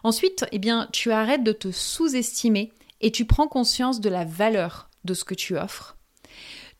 Ensuite, 0.02 0.44
eh 0.50 0.58
bien, 0.58 0.88
tu 0.92 1.12
arrêtes 1.12 1.44
de 1.44 1.52
te 1.52 1.70
sous-estimer 1.70 2.72
et 3.00 3.12
tu 3.12 3.24
prends 3.24 3.46
conscience 3.46 4.00
de 4.00 4.08
la 4.08 4.24
valeur 4.24 4.88
de 5.04 5.14
ce 5.14 5.24
que 5.24 5.34
tu 5.34 5.56
offres. 5.56 5.96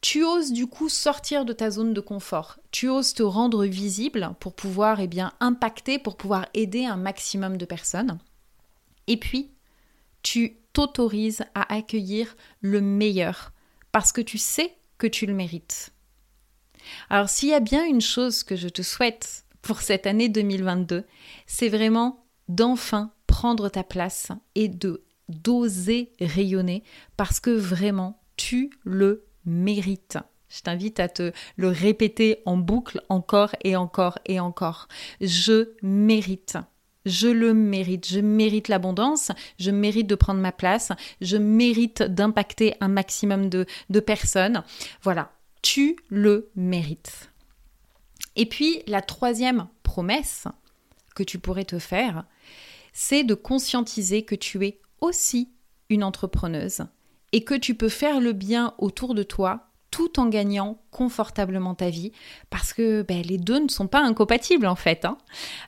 Tu 0.03 0.25
oses 0.25 0.53
du 0.53 0.67
coup 0.67 0.89
sortir 0.89 1.45
de 1.45 1.53
ta 1.53 1.71
zone 1.71 1.95
de 1.95 2.01
confort. 2.01 2.59
Tu 2.73 2.89
oses 2.89 3.15
te 3.15 3.23
rendre 3.23 3.65
visible 3.65 4.35
pour 4.41 4.53
pouvoir 4.53 5.01
eh 5.01 5.07
bien 5.07 5.33
impacter, 5.39 5.99
pour 5.99 6.17
pouvoir 6.17 6.49
aider 6.55 6.85
un 6.85 6.97
maximum 6.97 7.57
de 7.57 7.65
personnes. 7.65 8.19
Et 9.07 9.17
puis, 9.17 9.53
tu 10.23 10.59
t'autorises 10.73 11.45
à 11.55 11.73
accueillir 11.73 12.37
le 12.61 12.81
meilleur 12.81 13.53
parce 13.93 14.11
que 14.11 14.21
tu 14.21 14.39
sais 14.39 14.75
que 14.99 15.07
tu 15.07 15.25
le 15.25 15.35
mérites. 15.35 15.93
Alors 17.09 17.29
s'il 17.29 17.51
y 17.51 17.55
a 17.55 17.61
bien 17.61 17.85
une 17.85 18.01
chose 18.01 18.43
que 18.43 18.57
je 18.57 18.69
te 18.69 18.83
souhaite 18.83 19.45
pour 19.61 19.83
cette 19.83 20.07
année 20.07 20.29
2022, 20.29 21.05
c'est 21.47 21.69
vraiment 21.69 22.27
d'enfin 22.49 23.13
prendre 23.29 23.69
ta 23.69 23.85
place 23.85 24.29
et 24.57 24.69
de 24.69 25.05
d'oser 25.29 26.13
rayonner 26.21 26.83
parce 27.17 27.39
que 27.39 27.51
vraiment 27.51 28.21
tu 28.37 28.71
le 28.83 29.25
mérites. 29.45 30.19
Je 30.49 30.61
t'invite 30.61 31.01
à 31.01 31.09
te 31.09 31.33
le 31.57 31.69
répéter 31.69 32.43
en 32.45 32.59
boucle 32.59 33.01
encore 33.09 33.55
et 33.65 33.75
encore 33.75 34.19
et 34.27 34.39
encore. 34.39 34.87
Je 35.21 35.71
mérite. 35.83 36.59
Je 37.07 37.29
le 37.29 37.55
mérite. 37.55 38.07
Je 38.07 38.21
mérite 38.21 38.69
l'abondance. 38.69 39.33
Je 39.59 39.71
mérite 39.71 40.07
de 40.07 40.15
prendre 40.15 40.41
ma 40.41 40.53
place. 40.53 40.93
Je 41.21 41.39
mérite 41.39 42.03
d'impacter 42.03 42.75
un 42.81 42.89
maximum 42.89 43.49
de, 43.49 43.67
de 43.89 44.01
personnes. 44.01 44.63
Voilà. 45.03 45.33
Tu 45.63 45.97
le 46.09 46.51
mérites. 46.55 47.31
Et 48.37 48.47
puis, 48.47 48.83
la 48.87 49.01
troisième 49.01 49.69
promesse 49.83 50.47
que 51.15 51.23
tu 51.23 51.39
pourrais 51.39 51.65
te 51.65 51.79
faire, 51.79 52.25
c'est 52.93 53.25
de 53.25 53.35
conscientiser 53.35 54.25
que 54.25 54.35
tu 54.35 54.67
es 54.67 54.81
aussi 55.01 55.51
une 55.89 56.05
entrepreneuse 56.05 56.85
et 57.33 57.45
que 57.45 57.55
tu 57.55 57.75
peux 57.75 57.89
faire 57.89 58.21
le 58.21 58.33
bien 58.33 58.75
autour 58.79 59.15
de 59.15 59.23
toi 59.23 59.73
tout 59.93 60.19
en 60.19 60.27
gagnant 60.27 60.79
confortablement 60.91 61.75
ta 61.75 61.91
vie, 61.91 62.13
parce 62.51 62.73
que 62.73 63.03
ben, 63.03 63.23
les 63.23 63.37
deux 63.39 63.61
ne 63.61 63.69
sont 63.69 63.87
pas 63.87 64.01
incompatibles 64.01 64.67
en 64.67 64.75
fait. 64.75 65.05
Hein. 65.05 65.19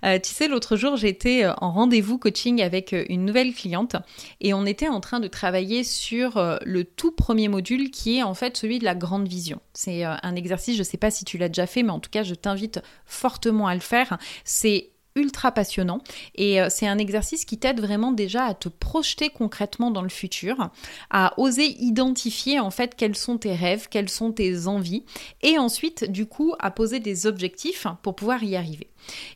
Euh, 0.04 0.18
tu 0.18 0.32
sais, 0.32 0.48
l'autre 0.48 0.76
jour, 0.76 0.96
j'étais 0.96 1.44
euh, 1.44 1.52
en 1.58 1.70
rendez-vous 1.70 2.18
coaching 2.18 2.62
avec 2.62 2.94
euh, 2.94 3.04
une 3.10 3.26
nouvelle 3.26 3.54
cliente 3.54 3.96
et 4.40 4.54
on 4.54 4.64
était 4.64 4.88
en 4.88 5.00
train 5.00 5.20
de 5.20 5.28
travailler 5.28 5.84
sur 5.84 6.58
le 6.64 6.84
tout 6.84 7.12
premier 7.12 7.48
module 7.48 7.90
qui 7.90 8.18
est 8.18 8.22
en 8.22 8.34
fait 8.34 8.56
celui 8.56 8.78
de 8.78 8.84
la 8.84 8.94
grande 8.94 9.28
vision. 9.28 9.60
C'est 9.74 10.04
un 10.04 10.34
exercice, 10.34 10.74
je 10.74 10.80
ne 10.80 10.84
sais 10.84 10.96
pas 10.96 11.10
si 11.10 11.26
tu 11.26 11.36
l'as 11.36 11.48
déjà 11.48 11.66
fait, 11.66 11.82
mais 11.82 11.90
en 11.90 12.00
tout 12.00 12.10
cas, 12.10 12.22
je 12.22 12.34
t'invite 12.34 12.80
fortement 13.04 13.66
à 13.66 13.74
le 13.74 13.80
faire. 13.80 14.16
C'est 14.44 14.93
ultra 15.16 15.52
passionnant 15.52 16.00
et 16.34 16.60
euh, 16.60 16.66
c'est 16.70 16.88
un 16.88 16.98
exercice 16.98 17.44
qui 17.44 17.56
t'aide 17.56 17.80
vraiment 17.80 18.10
déjà 18.10 18.46
à 18.46 18.54
te 18.54 18.68
projeter 18.68 19.30
concrètement 19.30 19.92
dans 19.92 20.02
le 20.02 20.08
futur, 20.08 20.70
à 21.10 21.34
oser 21.38 21.66
identifier 21.80 22.58
en 22.58 22.70
fait 22.70 22.96
quels 22.96 23.14
sont 23.14 23.38
tes 23.38 23.54
rêves, 23.54 23.86
quelles 23.88 24.08
sont 24.08 24.32
tes 24.32 24.66
envies 24.66 25.04
et 25.42 25.56
ensuite 25.56 26.10
du 26.10 26.26
coup 26.26 26.54
à 26.58 26.72
poser 26.72 26.98
des 26.98 27.26
objectifs 27.26 27.86
pour 28.02 28.16
pouvoir 28.16 28.42
y 28.42 28.56
arriver. 28.56 28.88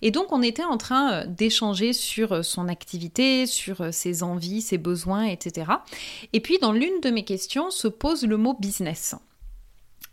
Et 0.03 0.11
donc 0.11 0.33
on 0.33 0.43
était 0.43 0.65
en 0.65 0.79
train 0.79 1.13
euh, 1.13 1.27
d'échanger 1.27 1.93
sur 1.93 2.33
euh, 2.33 2.43
son 2.43 2.67
activité, 2.67 3.47
sur 3.47 3.95
ses 3.95 4.25
envies, 4.25 4.63
ses 4.63 4.79
besoins, 4.79 5.27
etc. 5.27 5.71
Et 6.33 6.41
puis 6.41 6.59
dans 6.59 6.73
l'une 6.73 7.01
de 7.03 7.11
mes 7.11 7.25
questions 7.25 7.71
se 7.71 7.87
pose 7.87 8.25
le 8.25 8.37
mot 8.37 8.55
business. 8.59 9.15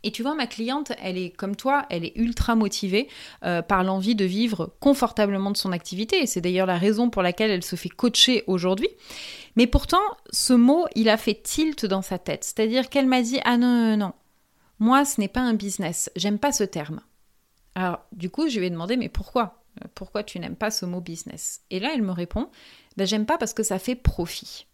Et 0.05 0.11
tu 0.11 0.21
vois, 0.21 0.35
ma 0.35 0.45
cliente, 0.45 0.91
elle 1.01 1.17
est 1.17 1.31
comme 1.31 1.55
toi, 1.55 1.87
elle 1.89 2.05
est 2.05 2.15
ultra 2.15 2.53
motivée 2.53 3.09
euh, 3.43 3.63
par 3.63 3.83
l'envie 3.83 4.13
de 4.13 4.23
vivre 4.23 4.75
confortablement 4.79 5.49
de 5.49 5.57
son 5.57 5.71
activité. 5.71 6.21
Et 6.21 6.27
c'est 6.27 6.41
d'ailleurs 6.41 6.67
la 6.67 6.77
raison 6.77 7.09
pour 7.09 7.23
laquelle 7.23 7.49
elle 7.49 7.63
se 7.63 7.75
fait 7.75 7.89
coacher 7.89 8.43
aujourd'hui. 8.45 8.89
Mais 9.55 9.65
pourtant, 9.65 9.97
ce 10.29 10.53
mot, 10.53 10.85
il 10.93 11.09
a 11.09 11.17
fait 11.17 11.41
tilt 11.41 11.87
dans 11.87 12.03
sa 12.03 12.19
tête. 12.19 12.43
C'est-à-dire 12.43 12.89
qu'elle 12.89 13.07
m'a 13.07 13.23
dit 13.23 13.39
Ah 13.45 13.57
non, 13.57 13.67
non, 13.67 13.97
non, 13.97 14.13
moi, 14.77 15.05
ce 15.05 15.19
n'est 15.19 15.27
pas 15.27 15.41
un 15.41 15.55
business. 15.55 16.11
J'aime 16.15 16.37
pas 16.37 16.51
ce 16.51 16.63
terme. 16.63 17.01
Alors, 17.73 18.05
du 18.11 18.29
coup, 18.29 18.47
je 18.47 18.59
lui 18.59 18.67
ai 18.67 18.69
demandé 18.69 18.97
Mais 18.97 19.09
pourquoi? 19.09 19.63
Pourquoi 19.95 20.23
tu 20.23 20.39
n'aimes 20.39 20.55
pas 20.55 20.69
ce 20.69 20.85
mot 20.85 21.01
business? 21.01 21.61
Et 21.71 21.79
là, 21.79 21.89
elle 21.95 22.03
me 22.03 22.11
répond 22.11 22.49
ben, 22.95 23.07
J'aime 23.07 23.25
pas 23.25 23.39
parce 23.39 23.53
que 23.53 23.63
ça 23.63 23.79
fait 23.79 23.95
profit. 23.95 24.67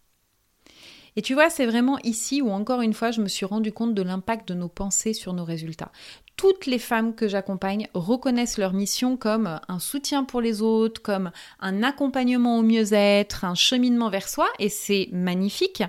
Et 1.16 1.22
tu 1.22 1.34
vois, 1.34 1.50
c'est 1.50 1.66
vraiment 1.66 1.98
ici 2.04 2.40
où 2.40 2.50
encore 2.50 2.80
une 2.80 2.94
fois, 2.94 3.10
je 3.10 3.20
me 3.20 3.28
suis 3.28 3.44
rendu 3.44 3.72
compte 3.72 3.94
de 3.94 4.02
l'impact 4.02 4.48
de 4.48 4.54
nos 4.54 4.68
pensées 4.68 5.12
sur 5.12 5.34
nos 5.34 5.44
résultats. 5.44 5.92
Toutes 6.36 6.66
les 6.66 6.78
femmes 6.78 7.14
que 7.14 7.28
j'accompagne 7.28 7.88
reconnaissent 7.92 8.58
leur 8.58 8.72
mission 8.72 9.16
comme 9.16 9.60
un 9.68 9.78
soutien 9.78 10.24
pour 10.24 10.40
les 10.40 10.62
autres, 10.62 11.02
comme 11.02 11.30
un 11.60 11.82
accompagnement 11.82 12.58
au 12.58 12.62
mieux-être, 12.62 13.44
un 13.44 13.54
cheminement 13.54 14.08
vers 14.08 14.28
soi, 14.28 14.48
et 14.58 14.70
c'est 14.70 15.08
magnifique. 15.12 15.82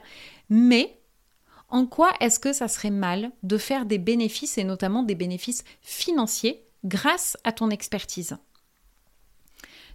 Mais 0.50 1.00
en 1.70 1.86
quoi 1.86 2.12
est-ce 2.20 2.40
que 2.40 2.54
ça 2.54 2.68
serait 2.68 2.92
mal 2.92 3.32
de 3.44 3.58
faire 3.58 3.86
des 3.86 3.98
bénéfices, 3.98 4.58
et 4.58 4.66
notamment 4.66 5.04
des 5.04 5.16
bénéfices 5.16 5.64
financiers, 5.82 6.66
grâce 6.84 7.38
à 7.46 7.54
ton 7.54 7.70
expertise? 7.70 8.38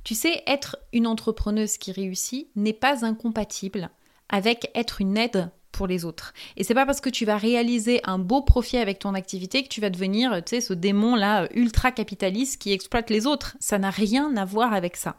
Tu 0.05 0.15
sais, 0.15 0.43
être 0.47 0.79
une 0.95 1.07
entrepreneuse 1.07 1.77
qui 1.77 1.93
réussit 1.93 2.49
n'est 2.57 2.73
pas 2.73 3.05
incompatible 3.05 3.91
avec 4.29 4.71
être 4.75 5.01
une 5.01 5.17
aide 5.17 5.51
pour 5.73 5.87
les 5.87 6.05
autres. 6.05 6.33
Et 6.57 6.65
c'est 6.65 6.75
pas 6.75 6.87
parce 6.87 7.01
que 7.01 7.09
tu 7.09 7.25
vas 7.25 7.37
réaliser 7.37 8.01
un 8.05 8.19
beau 8.19 8.43
profit 8.43 8.79
avec 8.79 8.99
ton 8.99 9.15
activité 9.15 9.63
que 9.63 9.69
tu 9.69 9.81
vas 9.81 9.91
devenir, 9.91 10.43
tu 10.45 10.61
ce 10.61 10.73
démon 10.73 11.15
là 11.15 11.49
ultra 11.55 11.93
capitaliste 11.93 12.61
qui 12.61 12.73
exploite 12.73 13.11
les 13.11 13.27
autres. 13.27 13.57
Ça 13.61 13.79
n'a 13.79 13.91
rien 13.91 14.37
à 14.37 14.45
voir 14.45 14.73
avec 14.73 14.97
ça. 14.97 15.17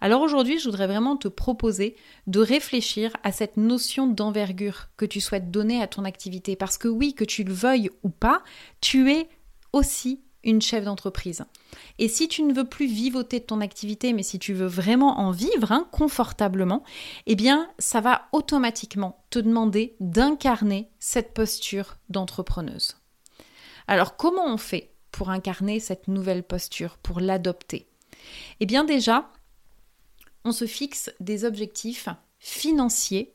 Alors 0.00 0.22
aujourd'hui, 0.22 0.60
je 0.60 0.66
voudrais 0.66 0.86
vraiment 0.86 1.16
te 1.16 1.26
proposer 1.26 1.96
de 2.28 2.38
réfléchir 2.38 3.10
à 3.24 3.32
cette 3.32 3.56
notion 3.56 4.06
d'envergure 4.06 4.88
que 4.96 5.04
tu 5.04 5.20
souhaites 5.20 5.50
donner 5.50 5.82
à 5.82 5.88
ton 5.88 6.04
activité 6.04 6.54
parce 6.54 6.78
que 6.78 6.88
oui, 6.88 7.14
que 7.14 7.24
tu 7.24 7.42
le 7.42 7.52
veuilles 7.52 7.90
ou 8.04 8.10
pas, 8.10 8.42
tu 8.80 9.10
es 9.10 9.28
aussi 9.72 10.22
une 10.48 10.62
chef 10.62 10.84
d'entreprise. 10.84 11.44
Et 11.98 12.08
si 12.08 12.26
tu 12.26 12.42
ne 12.42 12.54
veux 12.54 12.64
plus 12.64 12.86
vivoter 12.86 13.38
de 13.38 13.44
ton 13.44 13.60
activité, 13.60 14.14
mais 14.14 14.22
si 14.22 14.38
tu 14.38 14.54
veux 14.54 14.66
vraiment 14.66 15.20
en 15.20 15.30
vivre 15.30 15.72
hein, 15.72 15.86
confortablement, 15.92 16.82
eh 17.26 17.36
bien, 17.36 17.70
ça 17.78 18.00
va 18.00 18.28
automatiquement 18.32 19.22
te 19.28 19.38
demander 19.38 19.94
d'incarner 20.00 20.88
cette 20.98 21.34
posture 21.34 21.98
d'entrepreneuse. 22.08 22.96
Alors, 23.86 24.16
comment 24.16 24.46
on 24.46 24.56
fait 24.56 24.90
pour 25.12 25.28
incarner 25.28 25.80
cette 25.80 26.08
nouvelle 26.08 26.42
posture, 26.42 26.96
pour 26.96 27.20
l'adopter? 27.20 27.86
Eh 28.60 28.66
bien, 28.66 28.84
déjà, 28.84 29.30
on 30.44 30.52
se 30.52 30.66
fixe 30.66 31.10
des 31.20 31.44
objectifs 31.44 32.08
financiers 32.38 33.34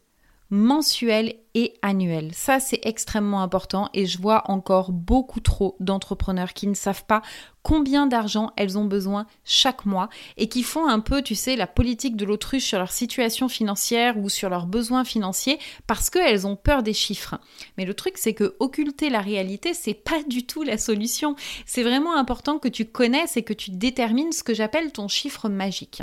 mensuel 0.50 1.36
et 1.56 1.76
annuel. 1.82 2.32
Ça, 2.34 2.60
c'est 2.60 2.82
extrêmement 2.84 3.42
important 3.42 3.90
et 3.94 4.06
je 4.06 4.20
vois 4.20 4.50
encore 4.50 4.92
beaucoup 4.92 5.40
trop 5.40 5.76
d'entrepreneurs 5.80 6.54
qui 6.54 6.68
ne 6.68 6.74
savent 6.74 7.06
pas 7.06 7.22
combien 7.64 8.08
d'argent 8.08 8.52
elles 8.58 8.78
ont 8.78 8.86
besoin 8.86 9.26
chaque 9.46 9.86
mois 9.86 10.10
et 10.36 10.50
qui 10.50 10.64
font 10.64 10.88
un 10.88 11.00
peu, 11.00 11.22
tu 11.22 11.34
sais, 11.34 11.56
la 11.56 11.66
politique 11.66 12.18
de 12.18 12.26
l'autruche 12.26 12.66
sur 12.66 12.78
leur 12.78 12.92
situation 12.92 13.48
financière 13.48 14.18
ou 14.18 14.30
sur 14.30 14.50
leurs 14.50 14.66
besoins 14.66 15.06
financiers 15.06 15.60
parce 15.88 16.10
qu'elles 16.10 16.46
ont 16.46 16.58
peur 16.58 16.84
des 16.84 16.94
chiffres. 16.94 17.40
Mais 17.78 17.86
le 17.86 17.94
truc, 17.94 18.18
c'est 18.18 18.34
que 18.34 18.56
occulter 18.60 19.10
la 19.10 19.22
réalité, 19.22 19.74
c'est 19.74 19.94
pas 19.94 20.22
du 20.28 20.46
tout 20.46 20.64
la 20.64 20.78
solution. 20.78 21.36
C'est 21.66 21.84
vraiment 21.84 22.18
important 22.18 22.60
que 22.60 22.68
tu 22.68 22.86
connaisses 22.86 23.38
et 23.38 23.44
que 23.44 23.54
tu 23.54 23.72
détermines 23.72 24.34
ce 24.34 24.44
que 24.44 24.54
j'appelle 24.54 24.92
ton 24.92 25.08
chiffre 25.08 25.48
magique. 25.48 26.02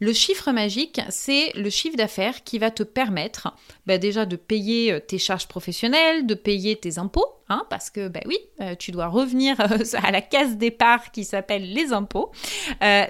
Le 0.00 0.12
chiffre 0.12 0.50
magique, 0.50 1.00
c'est 1.10 1.52
le 1.54 1.70
chiffre 1.70 1.96
d'affaires 1.96 2.42
qui 2.42 2.58
va 2.58 2.70
te 2.70 2.82
permettre 2.82 3.54
bah, 3.86 3.98
déjà 3.98 4.26
de 4.26 4.36
payer 4.36 4.77
euh, 4.90 5.00
tes 5.00 5.18
charges 5.18 5.48
professionnelles, 5.48 6.26
de 6.26 6.34
payer 6.34 6.76
tes 6.76 6.98
impôts, 6.98 7.26
hein, 7.48 7.64
parce 7.70 7.90
que 7.90 8.08
bah 8.08 8.20
oui, 8.26 8.38
euh, 8.60 8.74
tu 8.74 8.90
dois 8.90 9.08
revenir 9.08 9.60
euh, 9.60 9.78
à 10.02 10.10
la 10.10 10.20
case 10.20 10.56
départ 10.56 11.10
qui 11.10 11.24
s'appelle 11.24 11.72
les 11.72 11.92
impôts, 11.92 12.30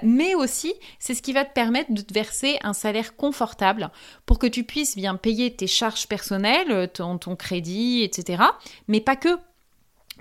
mais 0.03 0.35
aussi 0.35 0.73
c'est 0.99 1.13
ce 1.13 1.21
qui 1.21 1.33
va 1.33 1.45
te 1.45 1.53
permettre 1.53 1.93
de 1.93 2.01
te 2.01 2.13
verser 2.13 2.57
un 2.63 2.73
salaire 2.73 3.15
confortable 3.15 3.89
pour 4.25 4.39
que 4.39 4.47
tu 4.47 4.63
puisses 4.63 4.95
bien 4.95 5.15
payer 5.15 5.55
tes 5.55 5.67
charges 5.67 6.07
personnelles, 6.07 6.89
ton 6.93 7.35
crédit, 7.35 8.03
etc. 8.03 8.43
Mais 8.87 9.01
pas 9.01 9.15
que, 9.15 9.37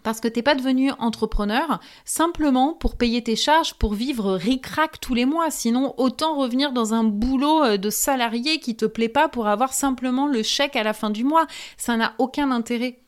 parce 0.09 0.21
que 0.21 0.29
t'es 0.29 0.41
pas 0.41 0.55
devenu 0.55 0.91
entrepreneur 0.93 1.81
simplement 2.07 2.73
pour 2.73 2.97
payer 2.97 3.23
tes 3.23 3.37
charges, 3.37 3.75
pour 3.75 3.93
vivre 3.93 4.37
ric-rac 4.37 5.01
tous 5.01 5.13
les 5.13 5.27
mois. 5.27 5.51
Sinon, 5.51 5.93
autant 5.99 6.35
revenir 6.39 6.73
dans 6.73 6.95
un 6.95 7.05
boulot 7.05 7.63
euh, 7.63 7.77
de 7.77 7.91
salarié 7.91 8.59
qui 8.59 8.75
te 8.75 8.87
plaît 8.87 9.11
pas 9.11 9.29
pour 9.29 9.49
avoir 9.49 9.75
simplement 9.75 10.27
le 10.27 10.43
chèque 10.43 10.77
à 10.77 10.83
la 10.83 10.95
fin 10.95 11.11
du 11.11 11.25
mois. 11.25 11.47
Ça 11.77 11.99
n'a 11.99 12.15
aucun 12.17 12.51
intérêt. 12.53 13.03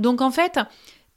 Donc 0.00 0.20
en 0.20 0.32
fait, 0.32 0.58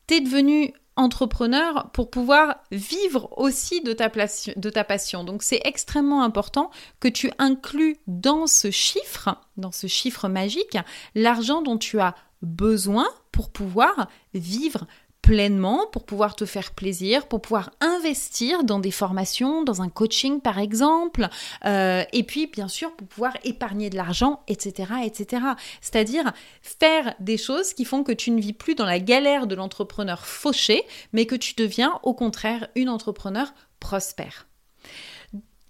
t'es 0.05 0.21
devenu 0.21 0.71
entrepreneur 0.97 1.89
pour 1.93 2.11
pouvoir 2.11 2.57
vivre 2.71 3.35
aussi 3.35 3.81
de 3.81 3.93
ta, 3.93 4.09
de 4.09 4.69
ta 4.69 4.83
passion. 4.83 5.23
Donc 5.23 5.41
c'est 5.41 5.61
extrêmement 5.65 6.21
important 6.21 6.69
que 6.99 7.07
tu 7.07 7.31
inclus 7.39 7.97
dans 8.05 8.45
ce 8.45 8.69
chiffre, 8.69 9.35
dans 9.57 9.71
ce 9.71 9.87
chiffre 9.87 10.27
magique, 10.27 10.77
l'argent 11.15 11.63
dont 11.63 11.79
tu 11.79 11.99
as 11.99 12.13
besoin 12.43 13.07
pour 13.31 13.49
pouvoir 13.49 14.07
vivre 14.33 14.85
pleinement 15.23 15.87
pour 15.87 16.05
pouvoir 16.05 16.35
te 16.35 16.45
faire 16.45 16.71
plaisir, 16.71 17.27
pour 17.27 17.41
pouvoir 17.41 17.71
investir 17.79 18.65
dans 18.65 18.79
des 18.79 18.91
formations, 18.91 19.63
dans 19.63 19.81
un 19.81 19.89
coaching 19.89 20.41
par 20.41 20.59
exemple, 20.59 21.29
euh, 21.65 22.03
et 22.11 22.23
puis 22.23 22.47
bien 22.47 22.67
sûr 22.67 22.93
pour 22.95 23.07
pouvoir 23.07 23.33
épargner 23.45 23.89
de 23.89 23.95
l'argent, 23.95 24.43
etc., 24.47 24.91
etc. 25.05 25.45
C'est-à-dire 25.81 26.33
faire 26.61 27.15
des 27.21 27.37
choses 27.37 27.73
qui 27.73 27.85
font 27.85 28.03
que 28.03 28.11
tu 28.11 28.31
ne 28.31 28.41
vis 28.41 28.53
plus 28.53 28.75
dans 28.75 28.85
la 28.85 28.99
galère 28.99 29.47
de 29.47 29.55
l'entrepreneur 29.55 30.25
fauché, 30.25 30.83
mais 31.13 31.25
que 31.25 31.35
tu 31.35 31.55
deviens 31.55 31.99
au 32.03 32.13
contraire 32.13 32.67
une 32.75 32.89
entrepreneur 32.89 33.53
prospère. 33.79 34.45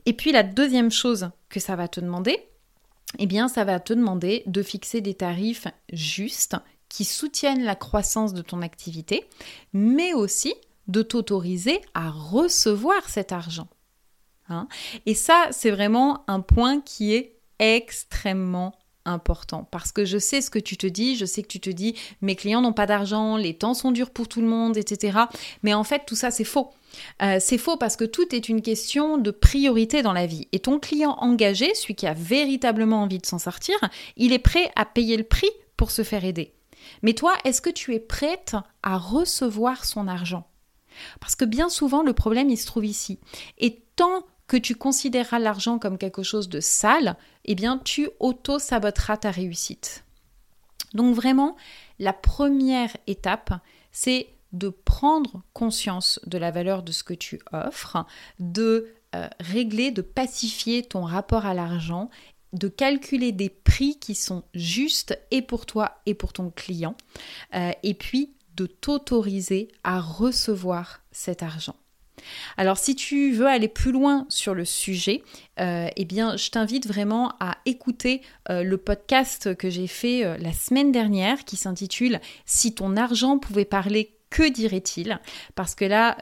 Et 0.08 0.14
puis 0.14 0.32
la 0.32 0.42
deuxième 0.42 0.92
chose 0.92 1.30
que 1.50 1.60
ça 1.60 1.76
va 1.76 1.88
te 1.88 2.00
demander, 2.00 2.40
eh 3.20 3.28
bien 3.28 3.48
ça 3.48 3.64
va 3.66 3.80
te 3.80 3.94
demander 3.94 4.42
de 4.48 4.64
fixer 4.64 5.00
des 5.00 5.14
tarifs 5.14 5.68
justes 5.92 6.56
qui 6.94 7.06
soutiennent 7.06 7.64
la 7.64 7.74
croissance 7.74 8.36
de 8.36 8.44
ton 8.44 8.62
activité, 8.62 9.26
mais 9.74 10.14
aussi 10.14 10.54
de 10.88 11.02
t'autoriser 11.02 11.82
à 11.96 12.12
recevoir 12.12 13.10
cet 13.10 13.32
argent. 13.32 13.68
Hein. 14.48 14.68
Et 15.08 15.16
ça, 15.16 15.48
c'est 15.50 15.72
vraiment 15.72 16.24
un 16.28 16.40
point 16.40 16.82
qui 16.82 17.16
est 17.16 17.40
extrêmement 17.58 18.76
important 19.06 19.68
parce 19.72 19.92
que 19.92 20.06
je 20.06 20.20
sais 20.20 20.40
ce 20.40 20.52
que 20.52 20.60
tu 20.60 20.78
te 20.78 20.86
dis, 20.86 21.16
je 21.16 21.26
sais 21.26 21.42
que 21.42 21.48
tu 21.48 21.60
te 21.60 21.72
dis 21.72 21.96
mes 22.22 22.36
clients 22.36 22.62
n'ont 22.62 22.74
pas 22.74 22.86
d'argent, 22.86 23.38
les 23.38 23.56
temps 23.56 23.74
sont 23.74 23.92
durs 23.92 24.12
pour 24.12 24.28
tout 24.28 24.42
le 24.42 24.48
monde, 24.48 24.78
etc. 24.78 25.18
Mais 25.64 25.74
en 25.74 25.84
fait, 25.84 26.04
tout 26.06 26.16
ça, 26.16 26.30
c'est 26.30 26.44
faux. 26.44 26.70
Euh, 27.24 27.40
c'est 27.42 27.58
faux 27.58 27.76
parce 27.76 27.96
que 27.96 28.06
tout 28.06 28.36
est 28.36 28.50
une 28.50 28.62
question 28.62 29.18
de 29.18 29.32
priorité 29.32 30.04
dans 30.04 30.14
la 30.14 30.28
vie. 30.28 30.48
Et 30.52 30.60
ton 30.60 30.80
client 30.80 31.18
engagé, 31.22 31.74
celui 31.74 31.96
qui 31.96 32.06
a 32.06 32.14
véritablement 32.14 33.02
envie 33.02 33.18
de 33.18 33.26
s'en 33.26 33.40
sortir, 33.40 33.76
il 34.16 34.32
est 34.32 34.38
prêt 34.38 34.72
à 34.76 34.86
payer 34.86 35.18
le 35.18 35.24
prix 35.24 35.50
pour 35.76 35.90
se 35.90 36.04
faire 36.04 36.24
aider. 36.24 36.54
Mais 37.02 37.14
toi, 37.14 37.36
est-ce 37.44 37.62
que 37.62 37.70
tu 37.70 37.94
es 37.94 38.00
prête 38.00 38.56
à 38.82 38.98
recevoir 38.98 39.86
son 39.86 40.08
argent? 40.08 40.48
Parce 41.20 41.36
que 41.36 41.46
bien 41.46 41.70
souvent, 41.70 42.04
le 42.04 42.14
problème, 42.14 42.50
il 42.50 42.58
se 42.58 42.66
trouve 42.66 42.86
ici. 42.86 43.20
Et 43.58 43.84
tant 43.96 44.24
que 44.48 44.58
tu 44.58 44.76
considéreras 44.76 45.40
l'argent 45.40 45.80
comme 45.80 45.98
quelque 45.98 46.24
chose 46.24 46.50
de 46.50 46.60
sale, 46.60 47.18
eh 47.46 47.56
bien 47.56 47.80
tu 47.80 48.10
auto-saboteras 48.20 49.18
ta 49.18 49.32
réussite. 49.32 50.04
Donc 50.94 51.16
vraiment, 51.16 51.56
la 52.00 52.14
première 52.14 52.96
étape, 53.08 53.54
c'est 53.92 54.28
de 54.52 54.70
prendre 54.70 55.42
conscience 55.54 56.20
de 56.28 56.38
la 56.38 56.52
valeur 56.52 56.84
de 56.84 56.92
ce 56.92 57.04
que 57.04 57.16
tu 57.16 57.40
offres, 57.52 58.06
de 58.40 58.94
euh, 59.16 59.28
régler, 59.40 59.92
de 59.92 60.02
pacifier 60.02 60.84
ton 60.84 61.04
rapport 61.04 61.46
à 61.46 61.54
l'argent, 61.54 62.10
de 62.54 62.68
calculer 62.68 63.32
des 63.32 63.50
prix 63.50 63.98
qui 64.00 64.16
sont 64.16 64.44
justes 64.54 65.20
et 65.32 65.42
pour 65.42 65.66
toi 65.66 66.00
et 66.06 66.14
pour 66.14 66.34
ton 66.34 66.50
client, 66.50 66.96
euh, 67.56 67.72
et 67.84 67.94
puis 67.94 68.34
de 68.56 68.68
t'autoriser 68.68 69.70
à 69.84 70.00
recevoir 70.00 71.02
cet 71.12 71.44
argent. 71.44 71.76
Alors 72.56 72.78
si 72.78 72.96
tu 72.96 73.32
veux 73.34 73.48
aller 73.48 73.68
plus 73.68 73.92
loin 73.92 74.28
sur 74.30 74.54
le 74.54 74.66
sujet, 74.66 75.24
euh, 75.60 75.88
eh 75.96 76.06
bien 76.06 76.38
je 76.38 76.52
t'invite 76.52 76.88
vraiment 76.88 77.34
à 77.40 77.58
écouter 77.66 78.22
euh, 78.50 78.64
le 78.64 78.78
podcast 78.78 79.56
que 79.56 79.70
j'ai 79.70 79.88
fait 79.88 80.38
la 80.38 80.54
semaine 80.54 80.92
dernière 80.92 81.44
qui 81.44 81.58
s'intitule 81.58 82.22
Si 82.46 82.76
ton 82.76 82.96
argent 82.96 83.40
pouvait 83.40 83.66
parler 83.66 84.16
que 84.34 84.50
dirait-il 84.50 85.20
Parce 85.54 85.76
que 85.76 85.86
là, 85.86 86.18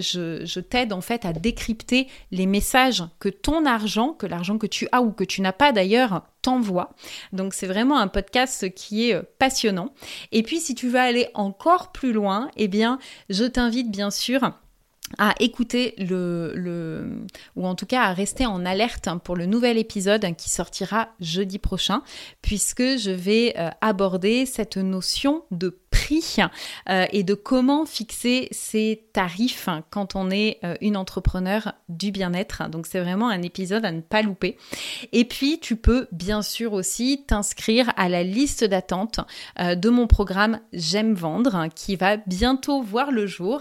je, 0.00 0.42
je 0.42 0.60
t'aide 0.60 0.94
en 0.94 1.02
fait 1.02 1.26
à 1.26 1.34
décrypter 1.34 2.08
les 2.30 2.46
messages 2.46 3.04
que 3.20 3.28
ton 3.28 3.66
argent, 3.66 4.14
que 4.14 4.26
l'argent 4.26 4.56
que 4.56 4.66
tu 4.66 4.88
as 4.90 5.02
ou 5.02 5.12
que 5.12 5.22
tu 5.22 5.42
n'as 5.42 5.52
pas 5.52 5.70
d'ailleurs, 5.70 6.22
t'envoie. 6.40 6.94
Donc 7.34 7.52
c'est 7.52 7.66
vraiment 7.66 7.98
un 7.98 8.08
podcast 8.08 8.72
qui 8.74 9.10
est 9.10 9.22
passionnant. 9.38 9.92
Et 10.32 10.42
puis 10.42 10.60
si 10.60 10.74
tu 10.74 10.88
veux 10.88 10.98
aller 10.98 11.28
encore 11.34 11.92
plus 11.92 12.14
loin, 12.14 12.50
eh 12.56 12.68
bien 12.68 12.98
je 13.28 13.44
t'invite 13.44 13.90
bien 13.90 14.10
sûr 14.10 14.52
à 15.18 15.34
écouter 15.40 15.94
le, 15.98 17.26
ou 17.56 17.66
en 17.66 17.74
tout 17.74 17.84
cas 17.84 18.04
à 18.04 18.14
rester 18.14 18.46
en 18.46 18.64
alerte 18.64 19.10
pour 19.24 19.36
le 19.36 19.44
nouvel 19.44 19.76
épisode 19.76 20.24
qui 20.36 20.48
sortira 20.48 21.08
jeudi 21.20 21.58
prochain 21.58 22.02
puisque 22.40 22.96
je 22.96 23.10
vais 23.10 23.54
euh, 23.58 23.68
aborder 23.82 24.46
cette 24.46 24.78
notion 24.78 25.44
de 25.50 25.78
prix 25.92 26.38
euh, 26.88 27.06
et 27.12 27.22
de 27.22 27.34
comment 27.34 27.86
fixer 27.86 28.48
ses 28.50 29.04
tarifs 29.12 29.68
quand 29.90 30.16
on 30.16 30.30
est 30.30 30.58
euh, 30.64 30.74
une 30.80 30.96
entrepreneur 30.96 31.74
du 31.88 32.10
bien-être. 32.10 32.68
Donc 32.70 32.86
c'est 32.86 33.00
vraiment 33.00 33.28
un 33.28 33.42
épisode 33.42 33.84
à 33.84 33.92
ne 33.92 34.00
pas 34.00 34.22
louper. 34.22 34.56
Et 35.12 35.24
puis 35.24 35.60
tu 35.60 35.76
peux 35.76 36.08
bien 36.10 36.42
sûr 36.42 36.72
aussi 36.72 37.24
t'inscrire 37.26 37.92
à 37.96 38.08
la 38.08 38.24
liste 38.24 38.64
d'attente 38.64 39.20
euh, 39.60 39.74
de 39.74 39.90
mon 39.90 40.06
programme 40.06 40.60
J'aime 40.72 41.14
vendre 41.14 41.68
qui 41.74 41.96
va 41.96 42.16
bientôt 42.16 42.82
voir 42.82 43.12
le 43.12 43.26
jour 43.26 43.60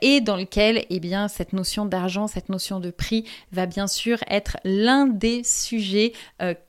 et 0.00 0.20
dans 0.20 0.36
lequel 0.36 0.86
eh 0.88 1.00
bien 1.00 1.28
cette 1.28 1.52
notion 1.52 1.84
d'argent, 1.84 2.26
cette 2.26 2.48
notion 2.48 2.80
de 2.80 2.90
prix 2.90 3.24
va 3.52 3.66
bien 3.66 3.86
sûr 3.86 4.18
être 4.28 4.56
l'un 4.64 5.06
des 5.06 5.44
sujets 5.44 6.12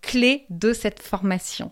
clés 0.01 0.45
de 0.49 0.73
cette 0.73 1.01
formation. 1.01 1.71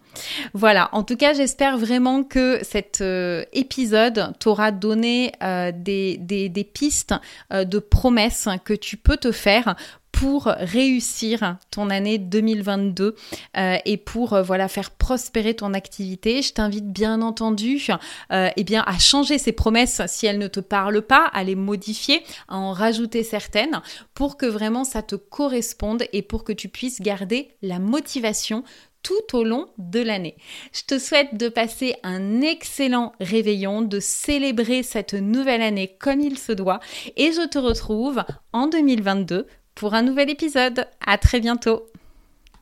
Voilà, 0.53 0.89
en 0.93 1.03
tout 1.03 1.17
cas 1.17 1.33
j'espère 1.33 1.77
vraiment 1.77 2.23
que 2.23 2.59
cette 2.63 3.00
euh, 3.01 3.43
épisode 3.53 4.33
t'aura 4.39 4.71
donné 4.71 5.31
euh, 5.43 5.71
des, 5.73 6.71
pistes 6.73 7.13
euh, 7.51 7.63
de 7.63 7.79
promesses 7.79 8.47
que 8.63 8.73
tu 8.73 8.97
peux 8.97 9.17
te 9.17 9.31
faire 9.31 9.75
pour 10.11 10.45
réussir 10.45 11.57
ton 11.71 11.89
année 11.89 12.19
2022 12.19 13.15
et 13.55 13.97
pour 13.97 14.39
voilà 14.43 14.67
faire 14.67 14.91
prospérer 14.91 15.55
ton 15.55 15.73
activité. 15.73 16.43
Je 16.43 16.53
t'invite 16.53 16.91
bien 16.91 17.23
entendu 17.23 17.87
eh 18.29 18.63
bien 18.63 18.83
à 18.85 18.99
changer 18.99 19.39
ces 19.39 19.51
promesses 19.51 20.01
si 20.05 20.27
elles 20.27 20.37
ne 20.37 20.49
te 20.49 20.59
parlent 20.59 21.01
pas, 21.01 21.25
à 21.33 21.43
les 21.43 21.55
modifier, 21.55 22.21
à 22.49 22.57
en 22.57 22.71
rajouter 22.71 23.23
certaines 23.23 23.81
pour 24.13 24.37
que 24.37 24.45
vraiment 24.45 24.83
ça 24.83 25.01
te 25.01 25.15
corresponde 25.15 26.03
et 26.13 26.21
pour 26.21 26.43
que 26.43 26.53
tu 26.53 26.67
puisses 26.67 27.01
garder 27.01 27.55
la 27.63 27.79
motivation 27.79 28.63
tout 29.03 29.35
au 29.35 29.43
long 29.43 29.67
de 29.77 29.99
l'année. 29.99 30.35
Je 30.73 30.83
te 30.83 30.99
souhaite 30.99 31.35
de 31.35 31.49
passer 31.49 31.95
un 32.03 32.41
excellent 32.41 33.13
réveillon, 33.19 33.81
de 33.81 33.99
célébrer 33.99 34.83
cette 34.83 35.13
nouvelle 35.13 35.61
année 35.61 35.95
comme 35.99 36.21
il 36.21 36.37
se 36.37 36.51
doit 36.51 36.79
et 37.15 37.31
je 37.31 37.47
te 37.47 37.57
retrouve 37.57 38.23
en 38.53 38.67
2022 38.67 39.47
pour 39.75 39.93
un 39.93 40.01
nouvel 40.01 40.29
épisode. 40.29 40.87
À 41.05 41.17
très 41.17 41.39
bientôt. 41.39 41.91